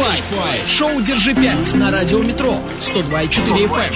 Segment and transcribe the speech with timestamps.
[0.00, 0.66] 5.
[0.66, 3.92] Шоу «Держи 5» на радиометро 102,4 FM.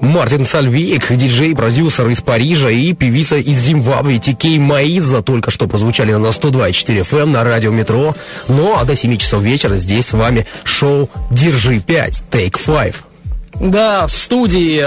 [0.00, 6.12] Мартин Сальвейк, диджей, продюсер из Парижа и певица из Зимбабве Тикей Маиза только что прозвучали
[6.12, 8.14] на 102,4 FM на радио Метро.
[8.46, 12.94] Ну а до 7 часов вечера здесь с вами шоу «Держи 5» Take 5.
[13.60, 14.84] Да, в студии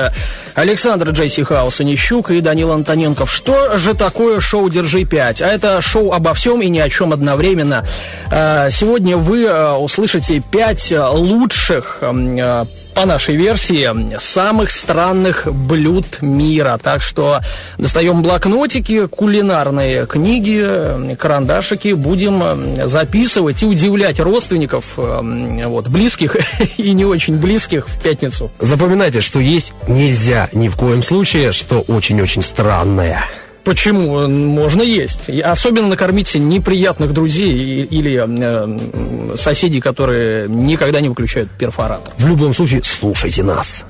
[0.57, 3.31] Александр Джейси Хаус Онищук и Данил Антоненков.
[3.31, 5.43] Что же такое шоу «Держи 5»?
[5.43, 7.85] А это шоу обо всем и ни о чем одновременно.
[8.31, 12.65] А, сегодня вы а, услышите пять лучших а,
[12.95, 16.79] по нашей версии, самых странных блюд мира.
[16.81, 17.41] Так что
[17.77, 26.37] достаем блокнотики, кулинарные книги, карандашики, будем записывать и удивлять родственников, вот, близких
[26.77, 28.49] и не очень близких в пятницу.
[28.59, 33.23] Запоминайте, что есть нельзя ни в коем случае, что очень-очень странное.
[33.63, 34.27] Почему?
[34.29, 35.29] Можно есть.
[35.29, 42.13] Особенно накормить неприятных друзей или э, соседей, которые никогда не выключают перфоратор.
[42.17, 43.83] В любом случае, слушайте нас.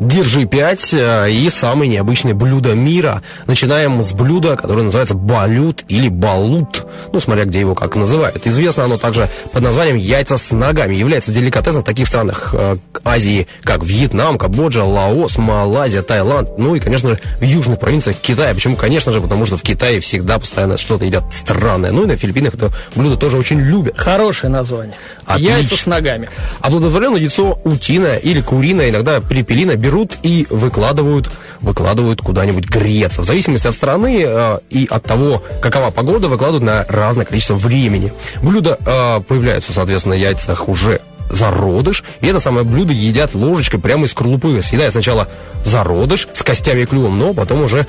[0.00, 3.22] Держи 5 э, и самые необычные блюда мира.
[3.46, 6.86] Начинаем с блюда, которое называется балют или балут.
[7.12, 8.44] Ну, смотря где его как называют.
[8.46, 10.96] Известно оно также под названием яйца с ногами.
[10.96, 16.58] Является деликатесом в таких странах э, Азии, как Вьетнам, Камбоджа, Лаос, Малайзия, Таиланд.
[16.58, 18.54] Ну и, конечно же, в южных провинциях Китая.
[18.54, 18.76] Почему?
[18.76, 21.92] Конечно же, потому что в Китае всегда постоянно что-то едят странное.
[21.92, 23.94] Ну и на Филиппинах это блюдо тоже очень любят.
[23.96, 24.96] Хорошее название.
[25.26, 25.56] Отлично.
[25.56, 26.28] Яйца с ногами.
[26.60, 31.30] Оплодотворенное яйцо утиное или куриное, иногда перепелиное, берут и выкладывают,
[31.60, 33.22] выкладывают куда-нибудь греться.
[33.22, 38.12] В зависимости от страны э, и от того, какова погода, выкладывают на разное количество времени.
[38.42, 44.06] Блюда э, появляются, соответственно, в яйцах уже зародыш, и это самое блюдо едят ложечкой прямо
[44.06, 45.28] из скорлупы, съедая сначала
[45.64, 47.86] зародыш с костями и клювом, но потом уже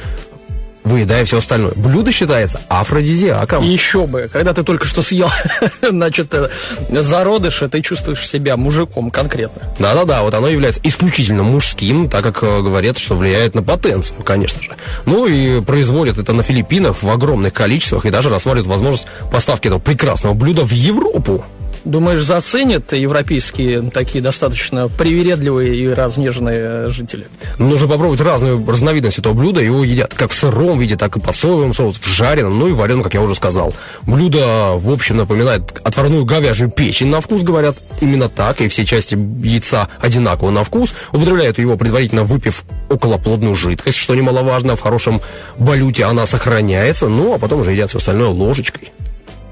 [0.84, 1.74] выедая все остальное.
[1.76, 3.64] Блюдо считается афродизиаком.
[3.64, 5.30] Еще бы, когда ты только что съел,
[5.82, 6.50] значит, э,
[6.90, 9.62] зародыш, ты чувствуешь себя мужиком конкретно.
[9.80, 14.62] Да-да-да, вот оно является исключительно мужским, так как э, говорят, что влияет на потенцию, конечно
[14.62, 14.76] же.
[15.06, 19.80] Ну и производят это на Филиппинах в огромных количествах и даже рассматривают возможность поставки этого
[19.80, 21.44] прекрасного блюда в Европу.
[21.86, 27.28] Думаешь, заценят европейские такие достаточно привередливые и разнеженные жители?
[27.60, 29.62] Нужно попробовать разную разновидность этого блюда.
[29.62, 32.72] Его едят как в сыром виде, так и под соевым соусом, в жареном, ну и
[32.72, 33.74] вареном, как я уже сказал.
[34.04, 39.16] Блюдо, в общем, напоминает отварную говяжью печень на вкус, говорят именно так, и все части
[39.16, 40.94] яйца одинаково на вкус.
[41.12, 45.22] Употребляют его, предварительно выпив околоплодную жидкость, что немаловажно, в хорошем
[45.58, 48.94] балюте она сохраняется, ну а потом уже едят все остальное ложечкой.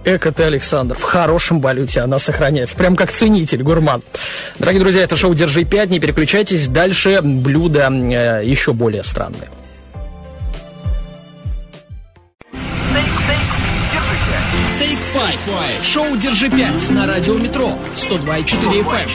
[0.04, 2.76] Эко ты, Александр, в хорошем балюте она сохраняется.
[2.76, 4.02] Прям как ценитель, гурман.
[4.58, 6.68] Дорогие друзья, это шоу «Держи 5», не переключайтесь.
[6.68, 9.50] Дальше блюда э, еще более странные.
[14.80, 15.84] Take 5.
[15.84, 19.10] Шоу «Держи 5» на радио Метро 102,4 FM.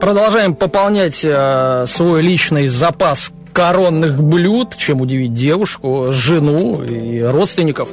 [0.00, 7.88] Продолжаем пополнять э, свой личный запас коронных блюд, чем удивить девушку, жену и родственников.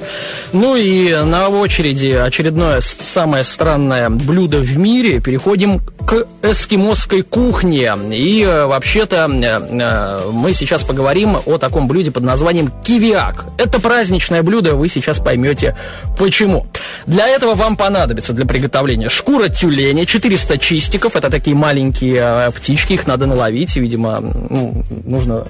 [0.52, 5.22] Ну и на очереди очередное самое странное блюдо в мире.
[5.22, 7.94] Переходим к эскимосской кухне.
[8.12, 13.46] И э, вообще-то э, э, мы сейчас поговорим о таком блюде под названием кивиак.
[13.58, 15.78] Это праздничное блюдо, вы сейчас поймете
[16.18, 16.66] почему.
[17.06, 23.08] Для этого вам понадобится для приготовления шкура тюленя, 400 чистиков, это такие маленькие птички, их
[23.08, 25.48] надо наловить, видимо, ну, нужно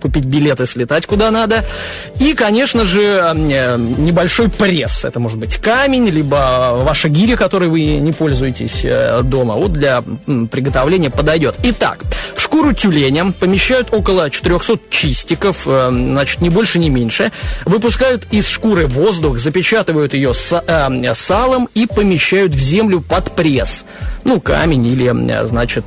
[0.00, 1.64] купить билеты, слетать куда надо.
[2.18, 5.04] И, конечно же, э, небольшой пресс.
[5.04, 9.54] Это может быть камень, либо ваша гиря, которой вы не пользуетесь э, дома.
[9.54, 10.02] Вот для
[10.50, 11.56] приготовления подойдет.
[11.62, 12.00] Итак,
[12.34, 17.30] в шкуру тюленя помещают около 400 чистиков, э, значит, не больше, не меньше.
[17.64, 23.84] Выпускают из шкуры воздух, запечатывают ее салом и помещают в землю под пресс.
[24.24, 25.86] Ну, камень или, значит,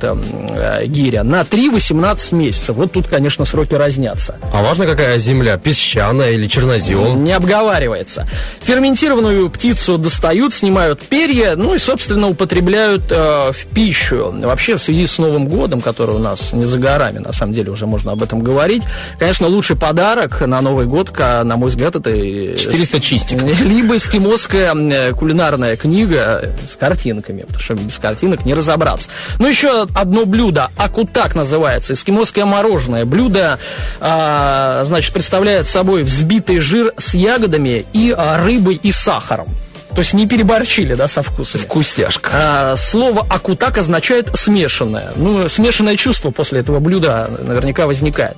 [0.86, 1.22] гиря.
[1.22, 2.76] На 3-18 месяцев.
[2.76, 4.36] Вот тут, конечно, сроки разнятся разнятся.
[4.52, 5.56] А важно, какая земля?
[5.56, 7.24] Песчаная или чернозем?
[7.24, 8.26] Не обговаривается.
[8.62, 14.32] Ферментированную птицу достают, снимают перья, ну и, собственно, употребляют э, в пищу.
[14.42, 17.70] Вообще, в связи с Новым годом, который у нас не за горами, на самом деле,
[17.70, 18.82] уже можно об этом говорить,
[19.18, 22.10] конечно, лучший подарок на Новый год, на мой взгляд, это...
[22.10, 23.42] 400 чистик.
[23.60, 29.08] Либо эскимосская э, кулинарная книга с картинками, потому что без картинок не разобраться.
[29.38, 33.04] Ну, еще одно блюдо, акутак называется, эскимосское мороженое.
[33.04, 33.58] Блюдо
[34.00, 39.48] а, значит, представляет собой взбитый жир с ягодами и а, рыбой и сахаром.
[39.94, 41.60] То есть не переборчили, да, со вкусом.
[41.60, 42.30] Вкусняшка.
[42.32, 45.12] А, слово акутак означает смешанное.
[45.14, 48.36] Ну, смешанное чувство после этого блюда наверняка возникает.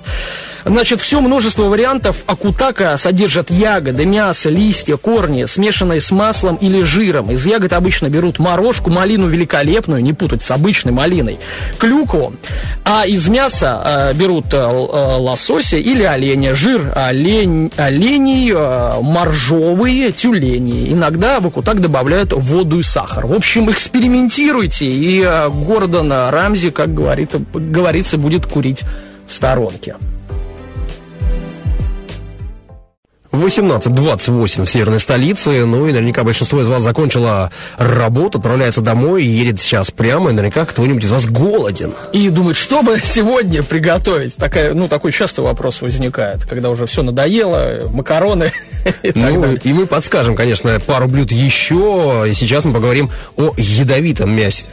[0.67, 7.31] Значит, все множество вариантов акутака содержат ягоды, мясо, листья, корни, смешанные с маслом или жиром.
[7.31, 11.39] Из ягод обычно берут морожку, малину великолепную, не путать с обычной малиной,
[11.79, 12.35] клюкву,
[12.85, 20.11] а из мяса э, берут э, э лосося или оленя, жир олень, оленей, э, моржовые,
[20.11, 20.93] тюлени.
[20.93, 23.27] Иногда в акутак добавляют воду и сахар.
[23.27, 28.81] В общем, экспериментируйте, и э, Гордон Рамзи, как говорит, говорится, будет курить
[29.29, 29.95] в сторонке.
[33.37, 35.65] 18.28 в северной столице.
[35.65, 40.31] Ну и наверняка большинство из вас закончило работу, отправляется домой и едет сейчас прямо.
[40.31, 41.95] И наверняка кто-нибудь из вас голоден.
[42.13, 44.37] И думает, что бы сегодня приготовить?
[44.37, 48.53] Такая, ну, такой часто вопрос возникает, когда уже все надоело, макароны
[49.03, 52.25] и ну, И мы подскажем, конечно, пару блюд еще.
[52.29, 54.65] И сейчас мы поговорим о ядовитом мясе.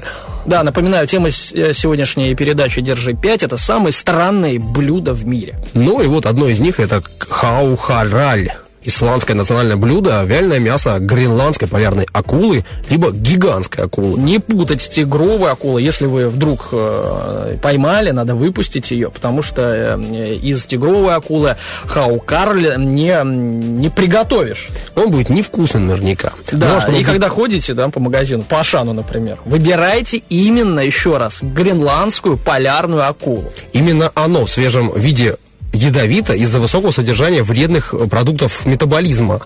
[0.46, 5.56] Да, напоминаю, тема э, сегодняшней передачи «Держи 5»— это самые странные блюда в мире.
[5.74, 8.52] Ну и вот одно из них— это хаухараль
[8.84, 14.20] исландское национальное блюдо– вяленое мясо гренландской полярной акулы, либо гигантской акулы.
[14.20, 15.84] Не путать с тигровой акулой.
[15.84, 22.76] Если вы вдруг э, поймали, надо выпустить ее, потому что э, из тигровой акулы хаукарль
[22.78, 24.70] не, не приготовишь.
[24.96, 26.34] Он будет невкусный наверняка.
[26.52, 31.40] Да, Но, и когда ходите да, по магазину, по Ашану, например, выбирайте именно, еще раз,
[31.42, 33.46] гренландскую полярную акулу.
[33.74, 35.38] Именно оно в свежем виде
[35.74, 39.42] ядовито из-за высокого содержания вредных продуктов метаболизма.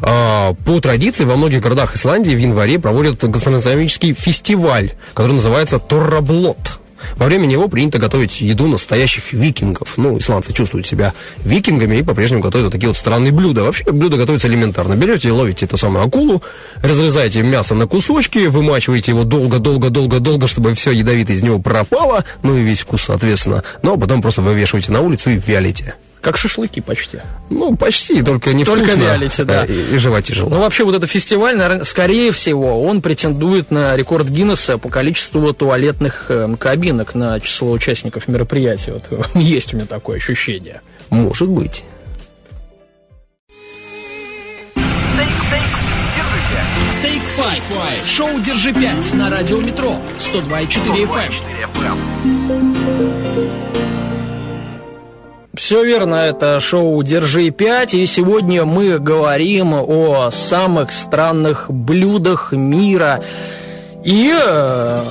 [0.00, 6.81] А, по традиции во многих городах Исландии в январе проводят гастрономический фестиваль, который называется Торраблот.
[7.16, 9.94] Во время него принято готовить еду настоящих викингов.
[9.96, 11.12] Ну, исландцы чувствуют себя
[11.44, 13.62] викингами и по-прежнему готовят вот такие вот странные блюда.
[13.62, 14.94] Вообще, блюдо готовится элементарно.
[14.94, 16.42] Берете и ловите эту самую акулу,
[16.82, 22.62] разрезаете мясо на кусочки, вымачиваете его долго-долго-долго-долго, чтобы все ядовитое из него пропало, ну и
[22.62, 23.62] весь вкус, соответственно.
[23.82, 25.94] Ну, а потом просто вывешиваете на улицу и вялите.
[26.22, 27.18] Как шашлыки почти.
[27.50, 29.64] Ну, почти, только не Только вялите, да.
[29.64, 30.50] И, и жевать тяжело.
[30.50, 35.52] Ну, вообще, вот этот фестиваль, наверное, скорее всего, он претендует на рекорд Гиннесса по количеству
[35.52, 38.92] туалетных э, кабинок на число участников мероприятия.
[38.92, 40.80] Вот есть у меня такое ощущение.
[41.10, 41.82] Может быть.
[47.02, 48.06] Take Five.
[48.06, 52.41] Шоу «Держи пять» на радио «Метро» 102,4 FM.
[55.54, 63.22] Все верно, это шоу «Держи 5», и сегодня мы говорим о самых странных блюдах мира.
[64.02, 65.04] И э,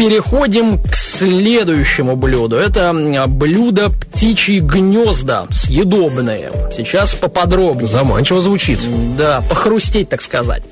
[0.00, 2.56] переходим к следующему блюду.
[2.56, 2.94] Это
[3.28, 6.50] блюдо птичьи гнезда, съедобные.
[6.74, 7.86] Сейчас поподробнее.
[7.86, 8.78] Заманчиво звучит.
[9.18, 10.62] Да, похрустеть, так сказать.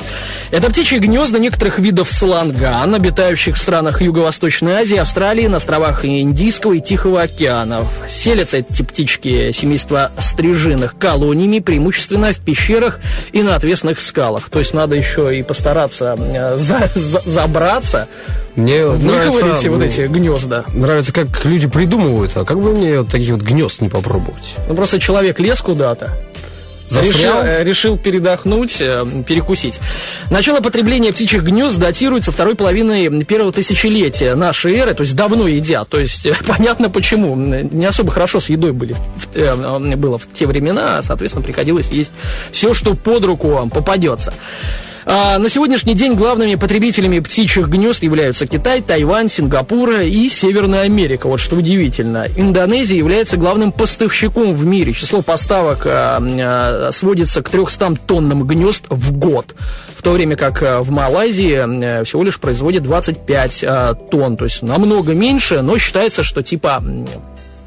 [0.50, 6.72] Это птичьи гнезда некоторых видов сланган, обитающих в странах Юго-Восточной Азии, Австралии, на островах Индийского
[6.72, 7.86] и Тихого океанов.
[8.08, 12.98] Селятся эти птички семейства стрижиных колониями, преимущественно в пещерах
[13.32, 14.48] и на отвесных скалах.
[14.48, 18.08] То есть надо еще и постараться э, за, за, забраться
[18.58, 20.64] мне Выковырите вот эти гнезда.
[20.72, 24.56] Нравится, как люди придумывают, а как бы мне вот таких вот гнезд не попробовать?
[24.68, 26.18] Ну, просто человек лез куда-то,
[26.90, 29.78] Решил, э, решил передохнуть, э, перекусить.
[30.30, 35.88] Начало потребления птичьих гнезд датируется второй половиной первого тысячелетия нашей эры, то есть давно едят.
[35.88, 37.36] То есть понятно почему.
[37.36, 38.96] Не особо хорошо с едой были,
[39.34, 42.12] э, было в те времена, соответственно, приходилось есть
[42.52, 44.32] все, что под руку вам попадется.
[45.10, 51.28] А, на сегодняшний день главными потребителями птичьих гнезд являются Китай, Тайвань, Сингапур и Северная Америка.
[51.28, 52.26] Вот что удивительно.
[52.36, 54.92] Индонезия является главным поставщиком в мире.
[54.92, 59.54] Число поставок а, а, сводится к 300 тоннам гнезд в год.
[59.96, 64.36] В то время как а, в Малайзии а, всего лишь производит 25 а, тонн.
[64.36, 66.82] То есть намного меньше, но считается, что типа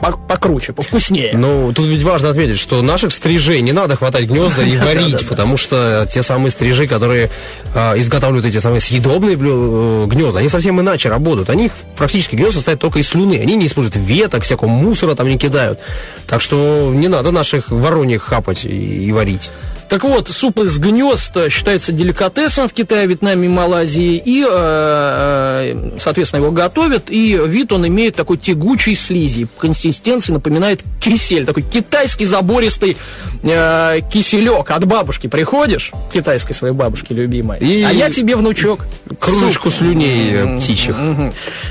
[0.01, 1.31] покруче, повкуснее.
[1.37, 5.57] Ну, тут ведь важно отметить, что наших стрижей не надо хватать гнезда и варить, потому
[5.57, 7.29] что те самые стрижи, которые
[7.75, 11.49] а, изготавливают эти самые съедобные э, гнезда, они совсем иначе работают.
[11.49, 13.39] Они практически гнезда состоят только из слюны.
[13.41, 15.79] Они не используют веток, всякого мусора там не кидают.
[16.27, 19.51] Так что не надо наших вороньих хапать и варить.
[19.91, 24.21] Так вот, суп из гнезд считается деликатесом в Китае, Вьетнаме и Малайзии.
[24.23, 27.09] И, э, э, соответственно, его готовят.
[27.09, 29.49] И вид он имеет такой тягучий слизи.
[29.59, 31.45] Консистенция напоминает кисель.
[31.45, 32.95] Такой китайский забористый
[33.43, 34.71] э, киселек.
[34.71, 37.59] От бабушки приходишь, китайской своей бабушки любимой.
[37.59, 38.85] И а я тебе, внучок,
[39.19, 40.95] кружку слюней птичьих.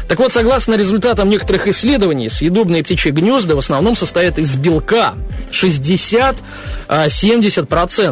[0.08, 5.14] Так вот, согласно результатам некоторых исследований, съедобные птичьи гнезда в основном состоят из белка.
[5.52, 8.09] 60-70%.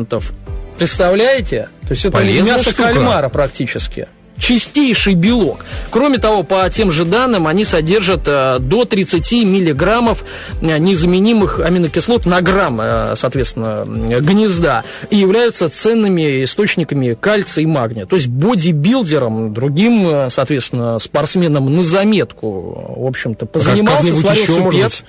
[0.79, 1.69] Представляете?
[1.83, 2.85] То есть это Полезная мясо штука.
[2.85, 4.09] кальмара практически.
[4.39, 5.65] Чистейший белок.
[5.91, 10.25] Кроме того, по тем же данным, они содержат э, до 30 миллиграммов
[10.61, 18.07] э, незаменимых аминокислот на грамм, э, соответственно, гнезда, и являются ценными источниками кальция и магния.
[18.07, 25.03] То есть бодибилдерам, другим, соответственно, спортсменам на заметку, в общем-то, позанимался, сварил супец.
[25.03, 25.09] Ну,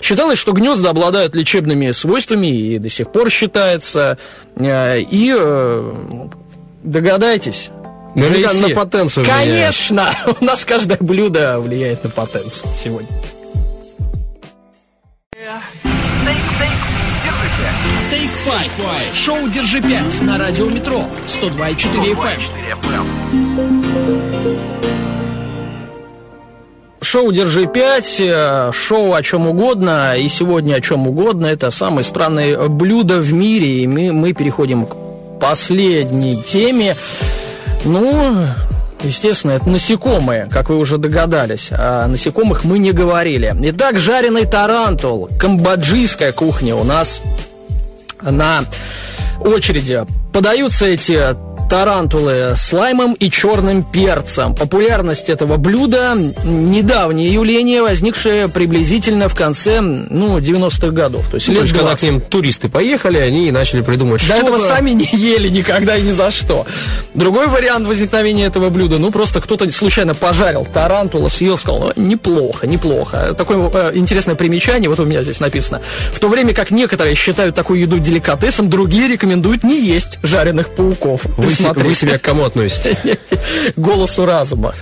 [0.00, 4.18] Считалось, что гнезда обладают лечебными свойствами и до сих пор считается.
[4.56, 5.92] Э, И э,
[6.82, 7.70] догадайтесь.
[8.14, 9.48] Наверняка на потенцию влияет.
[9.48, 10.14] Конечно!
[10.40, 13.08] У нас каждое блюдо влияет на потенцию сегодня.
[18.10, 19.14] Take Five.
[19.14, 21.04] Шоу «Держи пять» на радио Метро.
[21.26, 22.40] 102,4 FM.
[27.10, 31.46] Шоу «Держи пять», э, шоу о чем угодно, и сегодня о чем угодно.
[31.46, 34.94] Это самые странные блюда в мире, и мы, мы переходим к
[35.40, 36.96] последней теме.
[37.86, 38.36] Ну,
[39.00, 41.70] естественно, это насекомые, как вы уже догадались.
[41.72, 43.56] О насекомых мы не говорили.
[43.58, 47.22] Итак, жареный тарантул, камбоджийская кухня у нас
[48.20, 48.66] на
[49.40, 50.04] очереди.
[50.30, 51.18] Подаются эти
[51.68, 54.54] тарантулы с лаймом и черным перцем.
[54.54, 61.28] Популярность этого блюда– недавнее явление, возникшее приблизительно в конце ну, 90-х годов.
[61.28, 64.26] То есть То есть, лет 20, когда к ним туристы поехали, они и начали придумывать,
[64.26, 66.66] Что до этого сами не ели никогда и ни за что.
[67.14, 72.66] Другой вариант возникновения этого блюда, ну просто кто-то случайно пожарил тарантула, съел, сказал, «Ну, неплохо,
[72.66, 73.34] неплохо.
[73.36, 75.80] Такое э, интересное примечание, вот у меня здесь написано.
[76.12, 81.22] В то время как некоторые считают такую еду деликатесом, другие рекомендуют не есть жареных пауков.
[81.36, 81.88] Вы, смотри.
[81.88, 82.98] вы себя к кому относите?
[83.76, 84.74] голосу разума.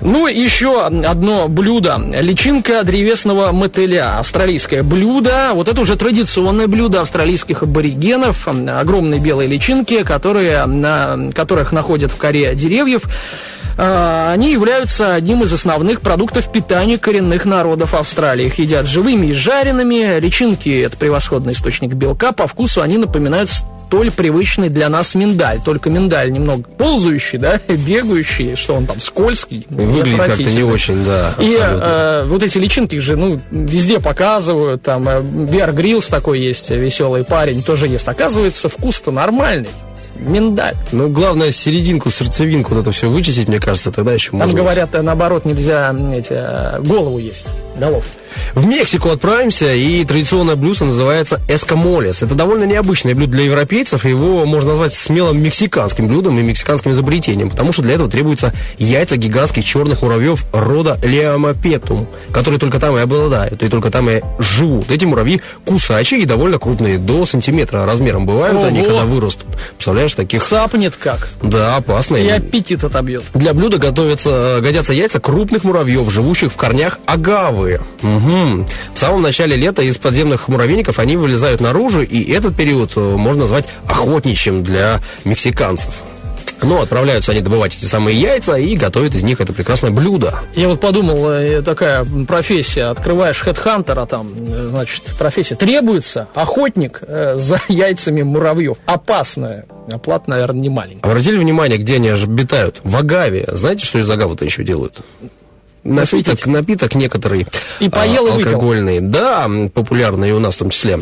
[0.00, 2.00] Ну, еще одно блюдо.
[2.12, 4.18] Личинка древесного мотыля.
[4.18, 5.50] Австралийское блюдо.
[5.54, 8.48] Вот это уже традиционное блюдо австралийских аборигенов.
[8.48, 13.02] Огромные белые личинки, которые, на которых находят в коре деревьев.
[13.78, 18.46] А, Они являются одним из основных продуктов питания коренных народов Австралии.
[18.46, 20.18] Их едят живыми и жареными.
[20.18, 22.32] Личинки– это превосходный источник белка.
[22.32, 23.50] По вкусу они напоминают
[23.92, 25.60] столь привычный для нас миндаль.
[25.62, 29.66] Только миндаль немного ползающий, да, бегающий, что он там скользкий.
[29.68, 35.06] Выглядит как-то не очень, да, И э, вот эти личинки же, ну, везде показывают, там,
[35.06, 38.08] э, Бер Гриллс такой есть, веселый парень, тоже есть.
[38.08, 39.68] Оказывается, вкус-то нормальный.
[40.16, 40.76] Миндаль.
[40.92, 44.58] Ну, главное, серединку, сердцевинку вот это все вычистить, мне кажется, тогда еще Там можно.
[44.58, 47.46] говорят, э, наоборот, нельзя эти, э, голову есть.
[47.78, 48.06] Голов.
[48.54, 52.22] В Мексику отправимся, и традиционное блюдо называется эскамолес.
[52.22, 57.50] Это довольно необычное блюдо для европейцев, его можно назвать смело мексиканским блюдом и мексиканским изобретением,
[57.50, 63.00] потому что для этого требуются яйца гигантских черных муравьев рода Леомопетум, которые только там и
[63.00, 64.90] обладают, и только там и живут.
[64.90, 68.88] Эти муравьи кусачие и довольно крупные, до сантиметра размером бывают они, Ого!
[68.88, 69.46] когда вырастут.
[69.76, 70.42] Представляешь, таких...
[70.42, 71.28] Цапнет как.
[71.42, 72.26] Да, опасные.
[72.26, 73.24] И аппетит отобьет.
[73.34, 77.80] Для блюда готовятся, э, годятся яйца крупных муравьев, живущих в корнях агавы.
[78.22, 78.66] Мгм.
[78.94, 83.42] В самом начале лета из подземных муравейников они вылезают наружу, и этот период э, можно
[83.42, 86.02] назвать охотничьим для мексиканцев.
[86.62, 90.34] Но отправляются они добывать эти самые яйца и готовят из них это прекрасное блюдо.
[90.54, 95.56] Я вот подумал, э, такая профессия, открываешь хедхантера, там, э, значит, профессия.
[95.56, 98.76] Требуется охотник за яйцами муравьев.
[98.86, 99.66] Опасная.
[99.90, 101.10] Оплата, наверное, не маленькая.
[101.10, 102.80] Обратили внимание, где они обитают?
[102.84, 103.48] В агаве.
[103.50, 105.00] Знаете, что из агавы-то еще делают?
[105.84, 107.46] Напиток, напиток некоторый.
[107.80, 108.50] И поел, а, и выпил.
[108.50, 109.00] Алкогольный.
[109.00, 111.00] Да, популярный и у нас в том числе.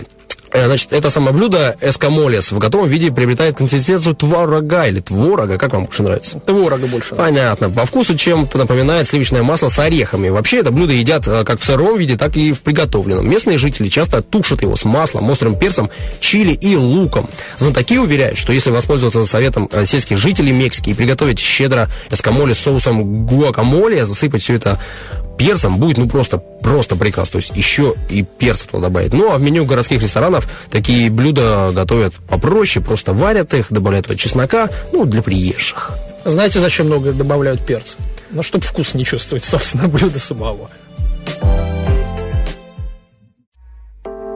[0.53, 5.73] Э, Значит, это самое блюдо эскамолес в готовом виде приобретает консистенцию творога или творога, как
[5.73, 6.41] вам больше нравится?
[6.41, 7.15] Творога больше.
[7.15, 7.71] Понятно.
[7.71, 10.29] По вкусу чем-то напоминает сливочное масло с орехами.
[10.29, 13.29] Вообще это блюдо едят э, как в сыром виде, так и в приготовленном.
[13.29, 15.91] Местные жители часто тушат его с маслом, острым перцем,
[16.21, 17.29] чили и луком.
[17.59, 22.59] Знатоки уверяют, что если воспользоваться советом э, сельских жителей Мексики и приготовить щедро эскамоле с
[22.59, 24.79] соусом гуакамоле, засыпать все это
[25.41, 27.33] перцем будет ну просто просто прекрасно.
[27.33, 29.15] То есть еще и перца туда добавить.
[29.15, 34.19] Ну а в меню городских ресторанов такие блюда готовят попроще, просто варят их, добавляют туда
[34.19, 35.93] чеснока, ну для приезжих.
[36.27, 37.97] Знаете, зачем много добавляют перца?
[38.31, 40.69] Ну, чтобы вкус не чувствовать, собственно, блюда самого.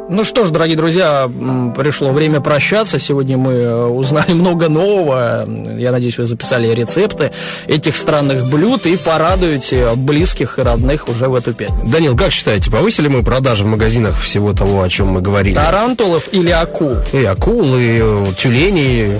[0.08, 1.30] Ну что ж, дорогие друзья,
[1.76, 2.98] пришло время прощаться.
[2.98, 5.46] Сегодня мы э, узнали много нового.
[5.78, 7.32] Я надеюсь, вы записали рецепты
[7.66, 11.90] этих странных блюд и порадуете близких и родных уже в эту пятницу.
[11.90, 15.54] Данил, как считаете, повысили мы продажи в магазинах всего того, о чем мы говорили?
[15.54, 16.96] Тарантулов или акул?
[17.12, 19.12] И акул, и э, тюленей.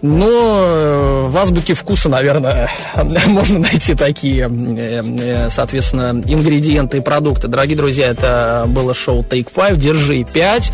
[0.00, 2.70] Но э, в азбуке вкуса, наверное,
[3.26, 7.48] можно найти такие, э, э, соответственно, ингредиенты и продукты.
[7.48, 9.76] Дорогие друзья, это было шоу Take Five.
[9.76, 10.72] Держи 5.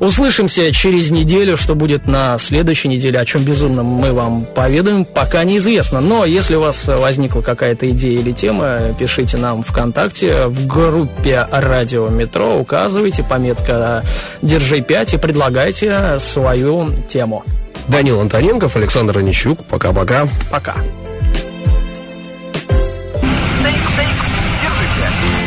[0.00, 5.44] Услышимся через неделю, что будет на следующей неделе, о чем безумно мы вам поведаем, пока
[5.44, 6.00] неизвестно.
[6.00, 12.08] Но если у вас возникла какая-то идея или тема, пишите нам ВКонтакте в группе Радио
[12.08, 14.04] Метро, указывайте пометка
[14.42, 17.44] Держи 5 и предлагайте свою тему.
[17.88, 19.64] Данил Антоненков, Александр Онищук.
[19.66, 20.28] Пока-пока.
[20.50, 20.76] Пока.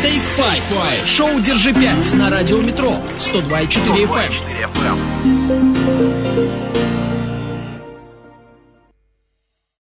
[0.02, 1.06] Take Five.
[1.06, 4.08] Шоу «Держи 5» на радио Метро 102,4
[4.74, 5.73] FM.